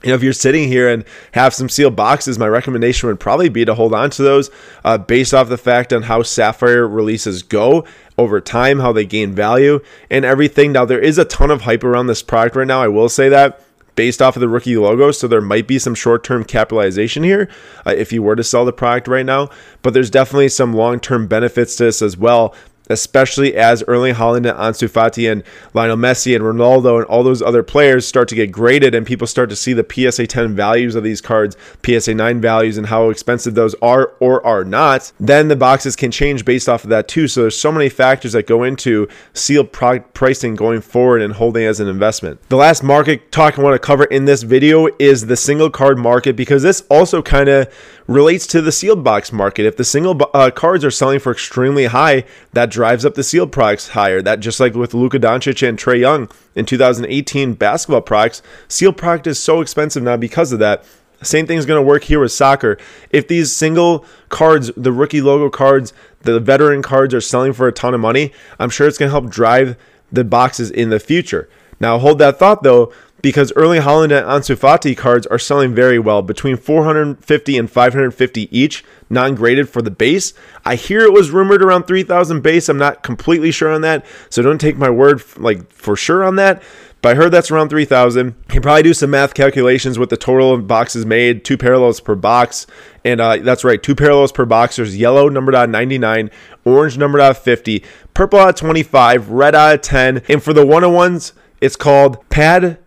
you 0.04 0.10
know, 0.10 0.14
if 0.14 0.22
you're 0.22 0.32
sitting 0.34 0.68
here 0.68 0.88
and 0.88 1.04
have 1.32 1.54
some 1.54 1.68
sealed 1.68 1.96
boxes, 1.96 2.38
my 2.38 2.46
recommendation 2.46 3.08
would 3.08 3.18
probably 3.18 3.48
be 3.48 3.64
to 3.64 3.74
hold 3.74 3.94
on 3.94 4.10
to 4.10 4.22
those 4.22 4.50
uh, 4.84 4.98
based 4.98 5.32
off 5.32 5.48
the 5.48 5.56
fact 5.56 5.92
on 5.92 6.02
how 6.02 6.22
Sapphire 6.22 6.86
releases 6.86 7.42
go 7.42 7.84
over 8.18 8.40
time, 8.40 8.80
how 8.80 8.92
they 8.92 9.06
gain 9.06 9.32
value, 9.32 9.80
and 10.10 10.24
everything. 10.24 10.72
Now, 10.72 10.84
there 10.84 11.00
is 11.00 11.16
a 11.16 11.24
ton 11.24 11.50
of 11.50 11.62
hype 11.62 11.82
around 11.82 12.06
this 12.06 12.22
product 12.22 12.54
right 12.54 12.66
now. 12.66 12.82
I 12.82 12.88
will 12.88 13.08
say 13.08 13.30
that 13.30 13.60
based 13.94 14.20
off 14.20 14.36
of 14.36 14.40
the 14.40 14.48
rookie 14.48 14.76
logo. 14.76 15.10
So 15.10 15.26
there 15.26 15.40
might 15.40 15.66
be 15.66 15.78
some 15.78 15.94
short 15.94 16.24
term 16.24 16.44
capitalization 16.44 17.22
here 17.22 17.48
uh, 17.86 17.94
if 17.96 18.12
you 18.12 18.22
were 18.22 18.36
to 18.36 18.44
sell 18.44 18.64
the 18.64 18.72
product 18.72 19.08
right 19.08 19.26
now. 19.26 19.48
But 19.82 19.94
there's 19.94 20.10
definitely 20.10 20.48
some 20.48 20.74
long 20.74 21.00
term 21.00 21.26
benefits 21.26 21.76
to 21.76 21.84
this 21.84 22.02
as 22.02 22.16
well 22.16 22.54
especially 22.90 23.54
as 23.54 23.82
Erling 23.88 24.14
Haaland 24.14 24.48
and 24.48 24.58
Ansu 24.58 24.88
Fati 24.88 25.30
and 25.30 25.42
Lionel 25.72 25.96
Messi 25.96 26.34
and 26.34 26.44
Ronaldo 26.44 26.98
and 26.98 27.06
all 27.06 27.22
those 27.22 27.42
other 27.42 27.62
players 27.62 28.06
start 28.06 28.28
to 28.28 28.34
get 28.34 28.52
graded 28.52 28.94
and 28.94 29.06
people 29.06 29.26
start 29.26 29.48
to 29.50 29.56
see 29.56 29.72
the 29.72 29.86
PSA 29.88 30.26
10 30.26 30.54
values 30.54 30.94
of 30.94 31.02
these 31.02 31.20
cards, 31.20 31.56
PSA 31.84 32.14
9 32.14 32.40
values, 32.40 32.76
and 32.76 32.86
how 32.88 33.08
expensive 33.10 33.54
those 33.54 33.74
are 33.82 34.12
or 34.20 34.44
are 34.46 34.64
not, 34.64 35.12
then 35.18 35.48
the 35.48 35.56
boxes 35.56 35.96
can 35.96 36.10
change 36.10 36.44
based 36.44 36.68
off 36.68 36.84
of 36.84 36.90
that 36.90 37.08
too. 37.08 37.28
So 37.28 37.42
there's 37.42 37.58
so 37.58 37.72
many 37.72 37.88
factors 37.88 38.32
that 38.32 38.46
go 38.46 38.62
into 38.62 39.08
sealed 39.32 39.72
product 39.72 40.14
pricing 40.14 40.54
going 40.54 40.80
forward 40.80 41.22
and 41.22 41.34
holding 41.34 41.64
as 41.64 41.80
an 41.80 41.88
investment. 41.88 42.40
The 42.48 42.56
last 42.56 42.82
market 42.82 43.32
talk 43.32 43.58
I 43.58 43.62
want 43.62 43.74
to 43.74 43.84
cover 43.84 44.04
in 44.04 44.24
this 44.24 44.42
video 44.42 44.88
is 44.98 45.26
the 45.26 45.36
single 45.36 45.70
card 45.70 45.98
market 45.98 46.36
because 46.36 46.62
this 46.62 46.82
also 46.90 47.22
kind 47.22 47.48
of 47.48 47.72
relates 48.06 48.46
to 48.48 48.60
the 48.60 48.72
sealed 48.72 49.02
box 49.02 49.32
market. 49.32 49.66
If 49.66 49.76
the 49.76 49.84
single 49.84 50.20
uh, 50.34 50.50
cards 50.50 50.84
are 50.84 50.90
selling 50.90 51.18
for 51.18 51.32
extremely 51.32 51.86
high, 51.86 52.24
that 52.52 52.70
drives 52.70 53.04
up 53.04 53.14
the 53.14 53.22
sealed 53.22 53.52
products 53.52 53.90
higher. 53.90 54.20
That 54.20 54.40
just 54.40 54.60
like 54.60 54.74
with 54.74 54.94
Luka 54.94 55.18
Doncic 55.18 55.66
and 55.66 55.78
Trae 55.78 56.00
Young 56.00 56.30
in 56.54 56.66
2018 56.66 57.54
basketball 57.54 58.02
products, 58.02 58.42
sealed 58.68 58.96
product 58.96 59.26
is 59.26 59.38
so 59.38 59.60
expensive 59.60 60.02
now 60.02 60.16
because 60.16 60.52
of 60.52 60.58
that. 60.58 60.84
Same 61.22 61.46
thing 61.46 61.56
is 61.56 61.64
going 61.64 61.82
to 61.82 61.86
work 61.86 62.04
here 62.04 62.20
with 62.20 62.32
soccer. 62.32 62.76
If 63.10 63.28
these 63.28 63.54
single 63.54 64.04
cards, 64.28 64.70
the 64.76 64.92
rookie 64.92 65.22
logo 65.22 65.48
cards, 65.48 65.94
the 66.20 66.38
veteran 66.38 66.82
cards 66.82 67.14
are 67.14 67.20
selling 67.20 67.54
for 67.54 67.66
a 67.66 67.72
ton 67.72 67.94
of 67.94 68.00
money, 68.00 68.32
I'm 68.58 68.68
sure 68.68 68.86
it's 68.86 68.98
going 68.98 69.08
to 69.08 69.18
help 69.18 69.30
drive 69.30 69.76
the 70.12 70.24
boxes 70.24 70.70
in 70.70 70.90
the 70.90 71.00
future. 71.00 71.48
Now, 71.80 71.98
hold 71.98 72.18
that 72.18 72.38
thought 72.38 72.62
though 72.62 72.92
because 73.24 73.54
Erling 73.56 73.80
Haaland 73.80 74.12
and 74.12 74.26
Ansu 74.26 74.54
Fati 74.54 74.94
cards 74.94 75.26
are 75.28 75.38
selling 75.38 75.74
very 75.74 75.98
well, 75.98 76.20
between 76.20 76.58
450 76.58 77.56
and 77.56 77.70
550 77.70 78.56
each, 78.56 78.84
non-graded 79.08 79.66
for 79.66 79.80
the 79.80 79.90
base. 79.90 80.34
I 80.66 80.74
hear 80.74 81.00
it 81.00 81.12
was 81.14 81.30
rumored 81.30 81.62
around 81.62 81.84
3,000 81.84 82.42
base. 82.42 82.68
I'm 82.68 82.76
not 82.76 83.02
completely 83.02 83.50
sure 83.50 83.72
on 83.72 83.80
that, 83.80 84.04
so 84.28 84.42
don't 84.42 84.60
take 84.60 84.76
my 84.76 84.90
word 84.90 85.22
like 85.38 85.72
for 85.72 85.96
sure 85.96 86.22
on 86.22 86.36
that. 86.36 86.62
but 87.00 87.12
I 87.12 87.14
heard 87.14 87.30
that's 87.30 87.50
around 87.50 87.70
3,000. 87.70 88.26
You 88.26 88.34
can 88.46 88.60
probably 88.60 88.82
do 88.82 88.92
some 88.92 89.08
math 89.08 89.32
calculations 89.32 89.98
with 89.98 90.10
the 90.10 90.18
total 90.18 90.52
of 90.52 90.66
boxes 90.66 91.06
made, 91.06 91.46
two 91.46 91.56
parallels 91.56 92.00
per 92.00 92.14
box. 92.14 92.66
And 93.06 93.22
uh, 93.22 93.38
that's 93.38 93.64
right, 93.64 93.82
two 93.82 93.94
parallels 93.94 94.32
per 94.32 94.44
box. 94.44 94.76
There's 94.76 94.98
yellow 94.98 95.30
numbered 95.30 95.54
out 95.54 95.70
99, 95.70 96.30
orange 96.66 96.98
numbered 96.98 97.22
out 97.22 97.38
50, 97.38 97.82
purple 98.12 98.38
out 98.38 98.58
25, 98.58 99.30
red 99.30 99.54
out 99.54 99.82
10. 99.82 100.20
And 100.28 100.42
for 100.42 100.52
the 100.52 100.66
101s, 100.66 101.32
it's 101.62 101.76
called 101.76 102.28
Pad 102.28 102.83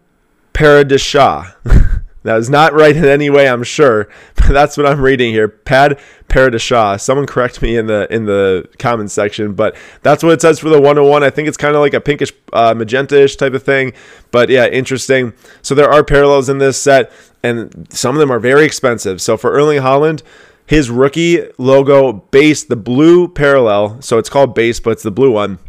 Paradisha. 0.57 1.53
That 2.23 2.39
is 2.39 2.49
not 2.49 2.73
right 2.73 2.93
in 2.93 3.05
any 3.05 3.29
way, 3.29 3.47
I'm 3.47 3.63
sure, 3.63 4.09
but 4.35 4.49
that's 4.49 4.75
what 4.75 4.85
I'm 4.85 4.99
reading 4.99 5.31
here. 5.31 5.47
Pad 5.47 5.97
Paradisha. 6.27 6.99
Someone 6.99 7.25
correct 7.25 7.61
me 7.61 7.77
in 7.77 7.87
the 7.87 8.05
in 8.13 8.25
the 8.25 8.67
comments 8.79 9.13
section, 9.13 9.53
but 9.53 9.77
that's 10.01 10.23
what 10.23 10.33
it 10.33 10.41
says 10.41 10.59
for 10.59 10.67
the 10.67 10.75
101. 10.81 11.23
I 11.23 11.29
think 11.29 11.47
it's 11.47 11.55
kind 11.55 11.73
of 11.73 11.79
like 11.79 11.93
a 11.93 12.01
pinkish 12.01 12.33
uh, 12.51 12.73
magenta-ish 12.73 13.37
type 13.37 13.53
of 13.53 13.63
thing, 13.63 13.93
but 14.31 14.49
yeah, 14.49 14.67
interesting. 14.67 15.31
So 15.61 15.73
there 15.73 15.89
are 15.89 16.03
parallels 16.03 16.49
in 16.49 16.57
this 16.57 16.77
set, 16.77 17.13
and 17.43 17.87
some 17.89 18.13
of 18.13 18.19
them 18.19 18.29
are 18.29 18.39
very 18.39 18.65
expensive. 18.65 19.21
So 19.21 19.37
for 19.37 19.51
Erling 19.51 19.79
Haaland, 19.79 20.21
his 20.65 20.89
rookie 20.89 21.47
logo 21.57 22.11
base, 22.11 22.65
the 22.65 22.75
blue 22.75 23.29
parallel, 23.29 24.01
so 24.01 24.17
it's 24.17 24.29
called 24.29 24.53
base, 24.53 24.81
but 24.81 24.89
it's 24.89 25.03
the 25.03 25.11
blue 25.11 25.31
one, 25.31 25.59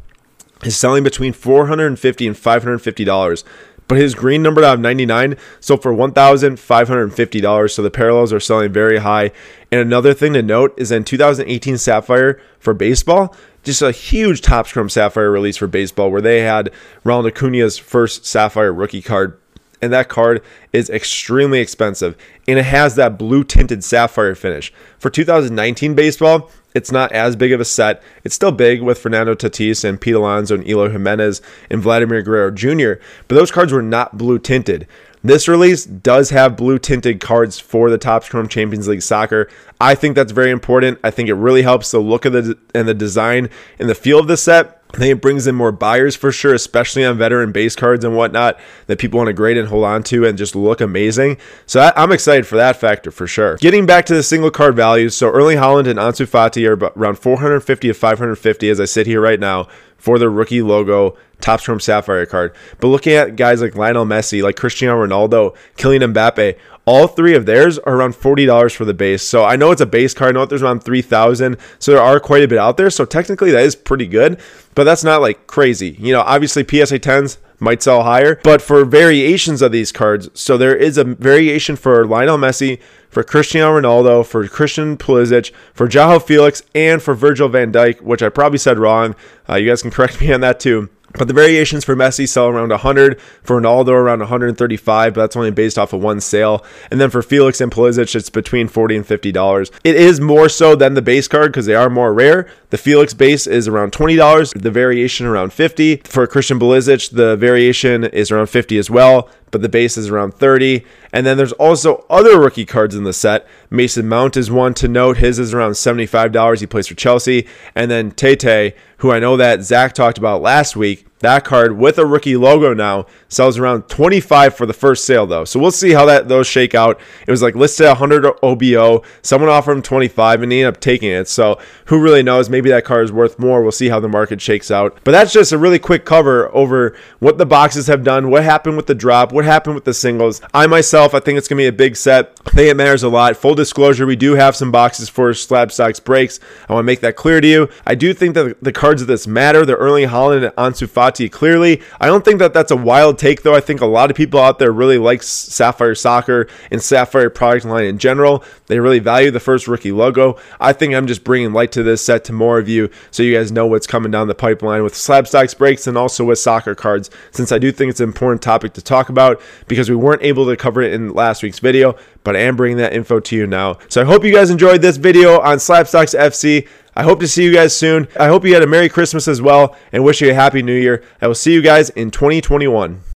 is 0.65 0.77
selling 0.77 1.05
between 1.05 1.33
450 1.35 2.27
and 2.27 2.37
550 2.37 3.05
dollars 3.05 3.45
but 3.89 3.99
his 3.99 4.15
green 4.15 4.43
numbered 4.43 4.65
out 4.65 4.75
of 4.75 4.81
99 4.81 5.37
sold 5.61 5.83
for 5.83 5.93
$1,550. 5.93 7.71
So 7.71 7.83
the 7.83 7.91
parallels 7.91 8.33
are 8.33 8.41
selling 8.41 8.71
very 8.71 8.99
high. 8.99 9.33
And 9.73 9.81
another 9.81 10.15
thing 10.15 10.35
to 10.35 10.43
note 10.43 10.75
is 10.77 10.93
in 10.93 11.05
2018 11.05 11.79
Sapphire 11.79 12.41
for 12.61 12.75
baseball, 12.75 13.35
just 13.65 13.83
a 13.83 13.91
huge 13.91 14.43
Topps 14.43 14.73
Chrome 14.73 14.91
Sapphire 14.91 15.31
release 15.31 15.57
for 15.57 15.67
baseball 15.67 16.11
where 16.11 16.21
they 16.21 16.43
had 16.43 16.71
Ronald 17.03 17.27
Acuna's 17.27 17.79
first 17.79 18.25
Sapphire 18.25 18.73
rookie 18.73 19.03
card. 19.03 19.39
And 19.81 19.93
that 19.93 20.09
card 20.09 20.43
is 20.73 20.91
extremely 20.91 21.61
expensive. 21.61 22.17
And 22.47 22.59
it 22.59 22.65
has 22.65 22.97
that 22.97 23.17
blue 23.17 23.45
tinted 23.45 23.85
sapphire 23.85 24.35
finish. 24.35 24.73
For 24.99 25.09
2019 25.09 25.95
baseball, 25.95 26.51
it's 26.79 26.93
not 26.93 27.13
as 27.13 27.37
big 27.37 27.53
of 27.53 27.61
a 27.61 27.65
set. 27.65 28.03
It's 28.25 28.35
still 28.35 28.53
big 28.53 28.81
with 28.81 28.99
Fernando 28.99 29.35
Tatis 29.35 29.85
and 29.85 30.01
Pete 30.01 30.15
Alonso 30.15 30.55
and 30.55 30.67
Eloy 30.67 30.89
Jimenez 30.91 31.43
and 31.69 31.83
Vladimir 31.83 32.23
Guerrero 32.23 32.53
Jr., 32.53 33.03
but 33.27 33.35
those 33.35 33.51
cards 33.51 33.73
were 33.73 33.83
not 33.83 34.17
blue 34.17 34.39
tinted. 34.39 34.87
This 35.25 35.49
release 35.49 35.85
does 35.85 36.31
have 36.31 36.57
blue 36.57 36.79
tinted 36.79 37.21
cards 37.21 37.59
for 37.59 37.91
the 37.91 37.99
Topps 37.99 38.29
Chrome 38.29 38.47
Champions 38.47 38.87
League 38.87 39.03
Soccer. 39.03 39.49
I 39.81 39.97
think 39.97 40.15
that's 40.15 40.31
very 40.31 40.53
important. 40.53 41.01
I 41.03 41.11
think 41.11 41.29
it 41.29 41.35
really 41.35 41.63
helps 41.63 41.91
the 41.91 41.99
look 41.99 42.25
of 42.25 42.33
the 42.33 42.57
and 42.73 42.87
the 42.87 42.95
design 42.95 43.51
and 43.81 43.89
the 43.89 43.97
feel 43.97 44.21
of 44.21 44.29
the 44.29 44.37
set. 44.37 44.78
I 44.95 44.97
think 44.97 45.13
it 45.13 45.21
brings 45.21 45.47
in 45.47 45.55
more 45.55 45.71
buyers 45.71 46.17
for 46.17 46.33
sure, 46.33 46.55
especially 46.55 47.05
on 47.05 47.19
veteran 47.19 47.53
base 47.53 47.77
cards 47.77 48.05
and 48.05 48.17
whatnot 48.17 48.59
that 48.87 48.99
people 48.99 49.19
want 49.19 49.29
to 49.29 49.35
grade 49.35 49.59
and 49.59 49.69
hold 49.69 49.85
on 49.85 50.03
to 50.05 50.25
and 50.25 50.39
just 50.39 50.57
look 50.57 50.81
amazing. 50.81 51.37
So 51.67 51.81
I, 51.81 52.03
am 52.03 52.11
excited 52.11 52.47
for 52.47 52.57
that 52.57 52.77
factor 52.77 53.11
for 53.11 53.27
sure. 53.27 53.59
Getting 53.59 53.85
back 53.85 54.07
to 54.07 54.15
the 54.15 54.23
single 54.23 54.51
card 54.51 54.77
values, 54.77 55.15
so 55.15 55.29
Erling 55.29 55.59
Haaland 55.59 55.89
and 55.89 55.99
Ansu 55.99 56.27
Fati 56.27 56.67
are 56.67 56.93
around 56.99 57.19
450 57.19 57.89
to 57.89 57.95
550 57.95 58.71
as 58.71 58.81
I 58.81 58.87
sit 58.87 59.07
here 59.07 59.21
right 59.21 59.39
now 59.39 59.69
for 59.99 60.19
the 60.19 60.31
rookie 60.31 60.63
logo 60.63 61.17
Topps 61.41 61.65
Chrome 61.65 61.81
Sapphire 61.81 62.27
card. 62.27 62.55
But 62.81 62.89
looking 62.89 63.13
at 63.13 63.37
guys 63.37 63.61
like 63.61 63.77
Lionel 63.77 64.07
Messi, 64.07 64.43
like 64.43 64.57
Cristiano 64.57 64.97
Ronaldo, 64.97 65.55
Kylian 65.77 66.13
Mbappe, 66.13 66.57
all 66.89 67.07
three 67.07 67.35
of 67.35 67.45
theirs 67.45 67.79
are 67.81 67.97
around 67.97 68.15
$40 68.15 68.75
for 68.75 68.87
the 68.87 68.95
base. 68.95 69.23
So 69.23 69.45
I 69.45 69.57
know 69.57 69.73
it's 69.73 69.83
a 69.83 69.87
base 69.87 70.15
card. 70.15 70.35
I 70.35 70.41
know 70.41 70.47
there's 70.47 70.63
around 70.63 70.83
3000 70.83 71.59
So 71.79 71.93
there 71.93 72.01
are 72.01 72.19
quite 72.19 72.43
a 72.43 72.49
bit 72.49 72.57
out 72.57 72.79
there. 72.79 72.89
So 72.89 73.05
technically 73.05 73.51
that 73.51 73.63
is 73.63 73.77
pretty 73.77 74.07
good, 74.07 74.41
but 74.75 74.85
that's 74.85 75.05
not 75.05 75.21
like 75.21 75.47
crazy. 75.47 75.97
You 75.99 76.15
know, 76.15 76.23
obviously 76.23 76.63
PSA 76.63 77.01
10s 77.01 77.37
might 77.61 77.83
sell 77.83 78.05
higher, 78.05 78.41
but 78.43 78.63
for 78.63 78.87
variations 78.87 79.61
of 79.61 79.71
these 79.71 79.93
cards, 79.93 80.31
so 80.33 80.57
there 80.57 80.75
is 80.75 80.97
a 80.97 81.05
variation 81.05 81.77
for 81.77 82.07
Lionel 82.07 82.39
Messi, 82.39 82.81
for 83.11 83.23
Cristiano 83.23 83.79
Ronaldo, 83.79 84.25
for 84.25 84.47
Christian 84.49 84.97
Pulisic, 84.97 85.53
for 85.75 85.89
Joao 85.89 86.21
Felix, 86.21 86.63
and 86.75 87.03
for 87.03 87.15
Virgil 87.15 87.51
van 87.51 87.71
Dijk, 87.71 88.01
which 88.01 88.23
I 88.23 88.31
probably 88.31 88.59
said 88.59 88.79
wrong. 88.79 89.15
Uh, 89.47 89.57
you 89.57 89.69
guys 89.69 89.83
can 89.83 89.91
correct 89.91 90.21
me 90.23 90.33
on 90.33 90.41
that 90.41 90.59
too. 90.59 90.89
But 91.15 91.27
the 91.27 91.35
variations 91.35 91.85
for 91.85 91.97
Messi 91.97 92.29
sell 92.29 92.49
around 92.49 92.69
100, 92.69 93.21
for 93.43 93.61
Ronaldo 93.61 93.89
around 93.89 94.19
135, 94.21 95.15
but 95.15 95.21
that's 95.21 95.37
only 95.37 95.51
based 95.51 95.79
off 95.79 95.93
of 95.93 96.03
one 96.03 96.21
sale. 96.21 96.65
And 96.91 97.01
then 97.01 97.09
for 97.09 97.23
Felix 97.23 97.61
and 97.61 97.73
Pulisic, 97.73 98.15
it's 98.15 98.29
between 98.29 98.69
40 98.69 98.97
and 98.97 99.07
50 99.07 99.33
dollars. 99.33 99.71
It 99.85 99.97
is 99.97 100.21
more 100.21 100.49
so 100.49 100.77
than 100.77 100.95
the 100.95 101.03
base 101.03 101.27
card 101.27 101.53
because 101.53 101.67
they 101.67 101.75
are 101.75 101.89
more 101.89 102.13
rare. 102.13 102.47
The 102.71 102.79
Felix 102.79 103.15
base 103.15 103.47
is 103.47 103.67
around 103.67 103.93
$20, 103.93 104.61
the 104.61 104.71
variation 104.71 105.27
around 105.27 105.53
50. 105.53 106.03
For 106.05 106.27
Christian 106.27 106.59
Pulisic, 106.59 107.11
the 107.11 107.37
variation 107.37 108.05
is 108.05 108.31
around 108.31 108.49
50 108.49 108.77
as 108.77 108.91
well 108.91 109.31
but 109.51 109.63
the 109.63 109.69
base 109.69 109.97
is 109.97 110.09
around 110.09 110.35
30. 110.35 110.85
And 111.13 111.27
then 111.27 111.37
there's 111.37 111.53
also 111.53 112.05
other 112.11 112.39
rookie 112.39 112.67
cards 112.67 112.95
in 112.95 113.05
the 113.05 113.13
set. 113.13 113.47
Mason 113.71 114.09
Mount 114.09 114.37
is 114.37 114.51
one 114.51 114.75
to 114.75 114.89
note. 114.89 115.19
His 115.19 115.39
is 115.39 115.55
around 115.55 115.73
$75. 115.73 116.61
He 116.61 116.67
plays 116.67 116.87
for 116.87 116.95
Chelsea. 116.95 117.47
And 117.75 117.91
then 117.91 118.11
Tete, 118.11 118.75
who 118.99 119.11
I 119.11 119.19
know 119.19 119.37
that 119.37 119.63
Zach 119.63 119.95
talked 119.95 120.19
about 120.19 120.43
last 120.43 120.77
week, 120.77 121.07
that 121.21 121.45
card 121.45 121.77
with 121.77 121.99
a 121.99 122.07
rookie 122.07 122.37
logo 122.37 122.75
now 122.75 123.07
sells 123.29 123.59
around 123.59 123.89
25 123.89 124.55
for 124.55 124.67
the 124.67 124.73
first 124.73 125.05
sale 125.05 125.27
though. 125.27 125.45
So 125.45 125.59
we'll 125.59 125.71
see 125.71 125.93
how 125.93 126.05
that 126.07 126.29
those 126.29 126.47
shake 126.47 126.75
out. 126.75 127.01
It 127.27 127.31
was 127.31 127.43
like 127.43 127.55
listed 127.55 127.87
100 127.87 128.39
OBO. 128.43 129.03
Someone 129.23 129.51
offered 129.51 129.73
him 129.73 129.83
25 129.83 130.43
and 130.43 130.53
he 130.53 130.61
ended 130.61 130.75
up 130.75 130.81
taking 130.81 131.11
it. 131.11 131.29
So 131.29 131.59
who 131.87 132.01
really 132.01 132.23
knows? 132.23 132.49
Maybe 132.49 132.71
that 132.71 132.85
card 132.85 133.05
is 133.05 133.13
worth 133.13 133.39
more. 133.39 133.63
We'll 133.63 133.73
see 133.73 133.89
how 133.89 134.01
the 134.01 134.09
market 134.09 134.41
shakes 134.41 134.71
out. 134.71 134.99
But 135.05 135.13
that's 135.13 135.33
just 135.33 135.53
a 135.53 135.59
really 135.59 135.79
quick 135.79 136.05
cover 136.05 136.55
over 136.55 136.97
what 137.19 137.39
the 137.39 137.47
boxes 137.47 137.89
have 137.89 138.05
done, 138.05 138.31
what 138.31 138.45
happened 138.45 138.77
with 138.77 138.87
the 138.87 138.95
drop, 138.95 139.33
what 139.33 139.45
happened 139.45 139.75
with 139.75 139.85
the 139.85 139.95
singles. 139.95 140.41
I 140.55 140.67
myself, 140.67 141.15
I 141.15 141.21
think 141.21 141.39
it's 141.39 141.49
going 141.49 141.59
to 141.59 141.63
be 141.63 141.67
a 141.67 141.73
big 141.73 141.97
set. 141.97 142.41
I 142.47 142.51
think 142.51 142.71
it 142.71 142.77
matters 142.77 143.03
a 143.03 143.09
lot. 143.09 143.37
Full 143.37 143.55
disclosure, 143.55 144.07
we 144.07 144.17
do 144.17 144.35
have 144.35 144.55
some 144.55 144.71
boxes 144.71 145.09
for 145.09 145.31
Slabstox 145.33 146.03
breaks. 146.03 146.39
I 146.69 146.75
want 146.75 146.85
to 146.85 146.87
make 146.87 147.01
that 147.01 147.17
clear 147.17 147.41
to 147.41 147.47
you. 147.47 147.69
I 147.87 147.95
do 147.95 148.15
think 148.15 148.35
that 148.35 148.63
the 148.63 148.73
cards 148.73 149.03
of 149.03 149.09
this 149.09 149.27
matter. 149.27 149.67
They're 149.67 149.77
Erling 149.77 150.09
Haaland 150.09 150.45
and 150.45 150.55
Ansu 150.57 150.87
Fati 150.87 151.08
clearly. 151.17 151.83
I 152.01 152.07
don't 152.07 152.25
think 152.25 152.39
that 152.39 152.53
that's 152.53 152.71
a 152.71 152.77
wild 152.77 153.19
take, 153.19 153.43
though. 153.43 153.55
I 153.55 153.61
think 153.61 153.81
a 153.81 153.87
lot 153.87 154.11
of 154.11 154.17
people 154.17 154.41
out 154.41 154.59
there 154.59 154.73
really 154.73 154.99
like 154.99 155.23
Sapphire 155.23 155.95
Soccer 155.95 156.47
and 156.71 156.83
Sapphire 156.83 157.31
product 157.31 157.65
line 157.65 157.85
in 157.87 157.99
general. 157.99 158.45
They 158.67 158.79
really 158.79 158.99
value 158.99 159.31
the 159.31 159.41
first 159.41 159.67
rookie 159.67 159.93
logo. 159.93 160.39
I 160.61 160.73
think 160.73 160.95
I'm 160.95 161.07
just 161.07 161.25
bringing 161.25 161.53
light 161.53 161.73
to 161.73 161.83
this 161.83 162.05
set 162.05 162.25
to 162.25 162.33
more 162.33 162.59
of 162.59 162.69
you 162.69 162.91
so 163.11 163.23
you 163.23 163.35
guys 163.35 163.51
know 163.51 163.67
what's 163.67 163.87
coming 163.87 164.11
down 164.11 164.29
the 164.29 164.35
pipeline 164.35 164.83
with 164.83 164.95
Slabstox 164.95 165.57
breaks 165.57 165.87
and 165.87 165.97
also 165.97 166.25
with 166.25 166.39
soccer 166.39 166.75
cards, 166.75 167.11
since 167.31 167.53
I 167.53 167.59
do 167.59 167.73
think 167.73 167.91
it's 167.91 168.01
an 168.01 168.09
important 168.09 168.43
topic 168.43 168.75
to 168.75 168.83
talk 168.83 169.09
about 169.09 169.41
because 169.67 169.89
we 169.89 169.97
weren't 169.97 170.23
able 170.23 170.47
to 170.47 170.57
cover 170.57 170.83
it 170.83 170.93
in 170.93 171.15
last 171.15 171.43
week's 171.43 171.59
video, 171.59 171.97
but 172.25 172.37
I 172.37 172.41
am 172.41 172.57
bringing 172.57 172.79
that 172.79 172.93
info 172.93 173.21
to 173.21 173.37
you 173.37 173.47
now. 173.47 173.79
So 173.89 174.03
I 174.03 174.05
hope 174.05 174.25
you 174.25 174.33
guys 174.33 174.51
enjoyed 174.51 174.83
this 174.83 174.97
video 174.97 175.41
on 175.41 175.59
Slabstox 175.59 176.19
FC. 176.19 176.69
I 176.99 177.05
hope 177.05 177.21
to 177.21 177.29
see 177.29 177.45
you 177.45 177.53
guys 177.55 177.77
soon. 177.77 178.09
I 178.19 178.27
hope 178.27 178.45
you 178.45 178.55
had 178.55 178.65
a 178.65 178.67
Merry 178.67 178.89
Christmas 178.89 179.29
as 179.29 179.41
well 179.41 179.77
and 179.93 180.03
wish 180.03 180.21
you 180.21 180.33
a 180.33 180.35
Happy 180.35 180.63
New 180.65 180.75
Year. 180.75 181.05
I 181.23 181.29
will 181.29 181.37
see 181.37 181.53
you 181.53 181.63
guys 181.63 181.91
in 181.91 182.11
2021. 182.11 183.03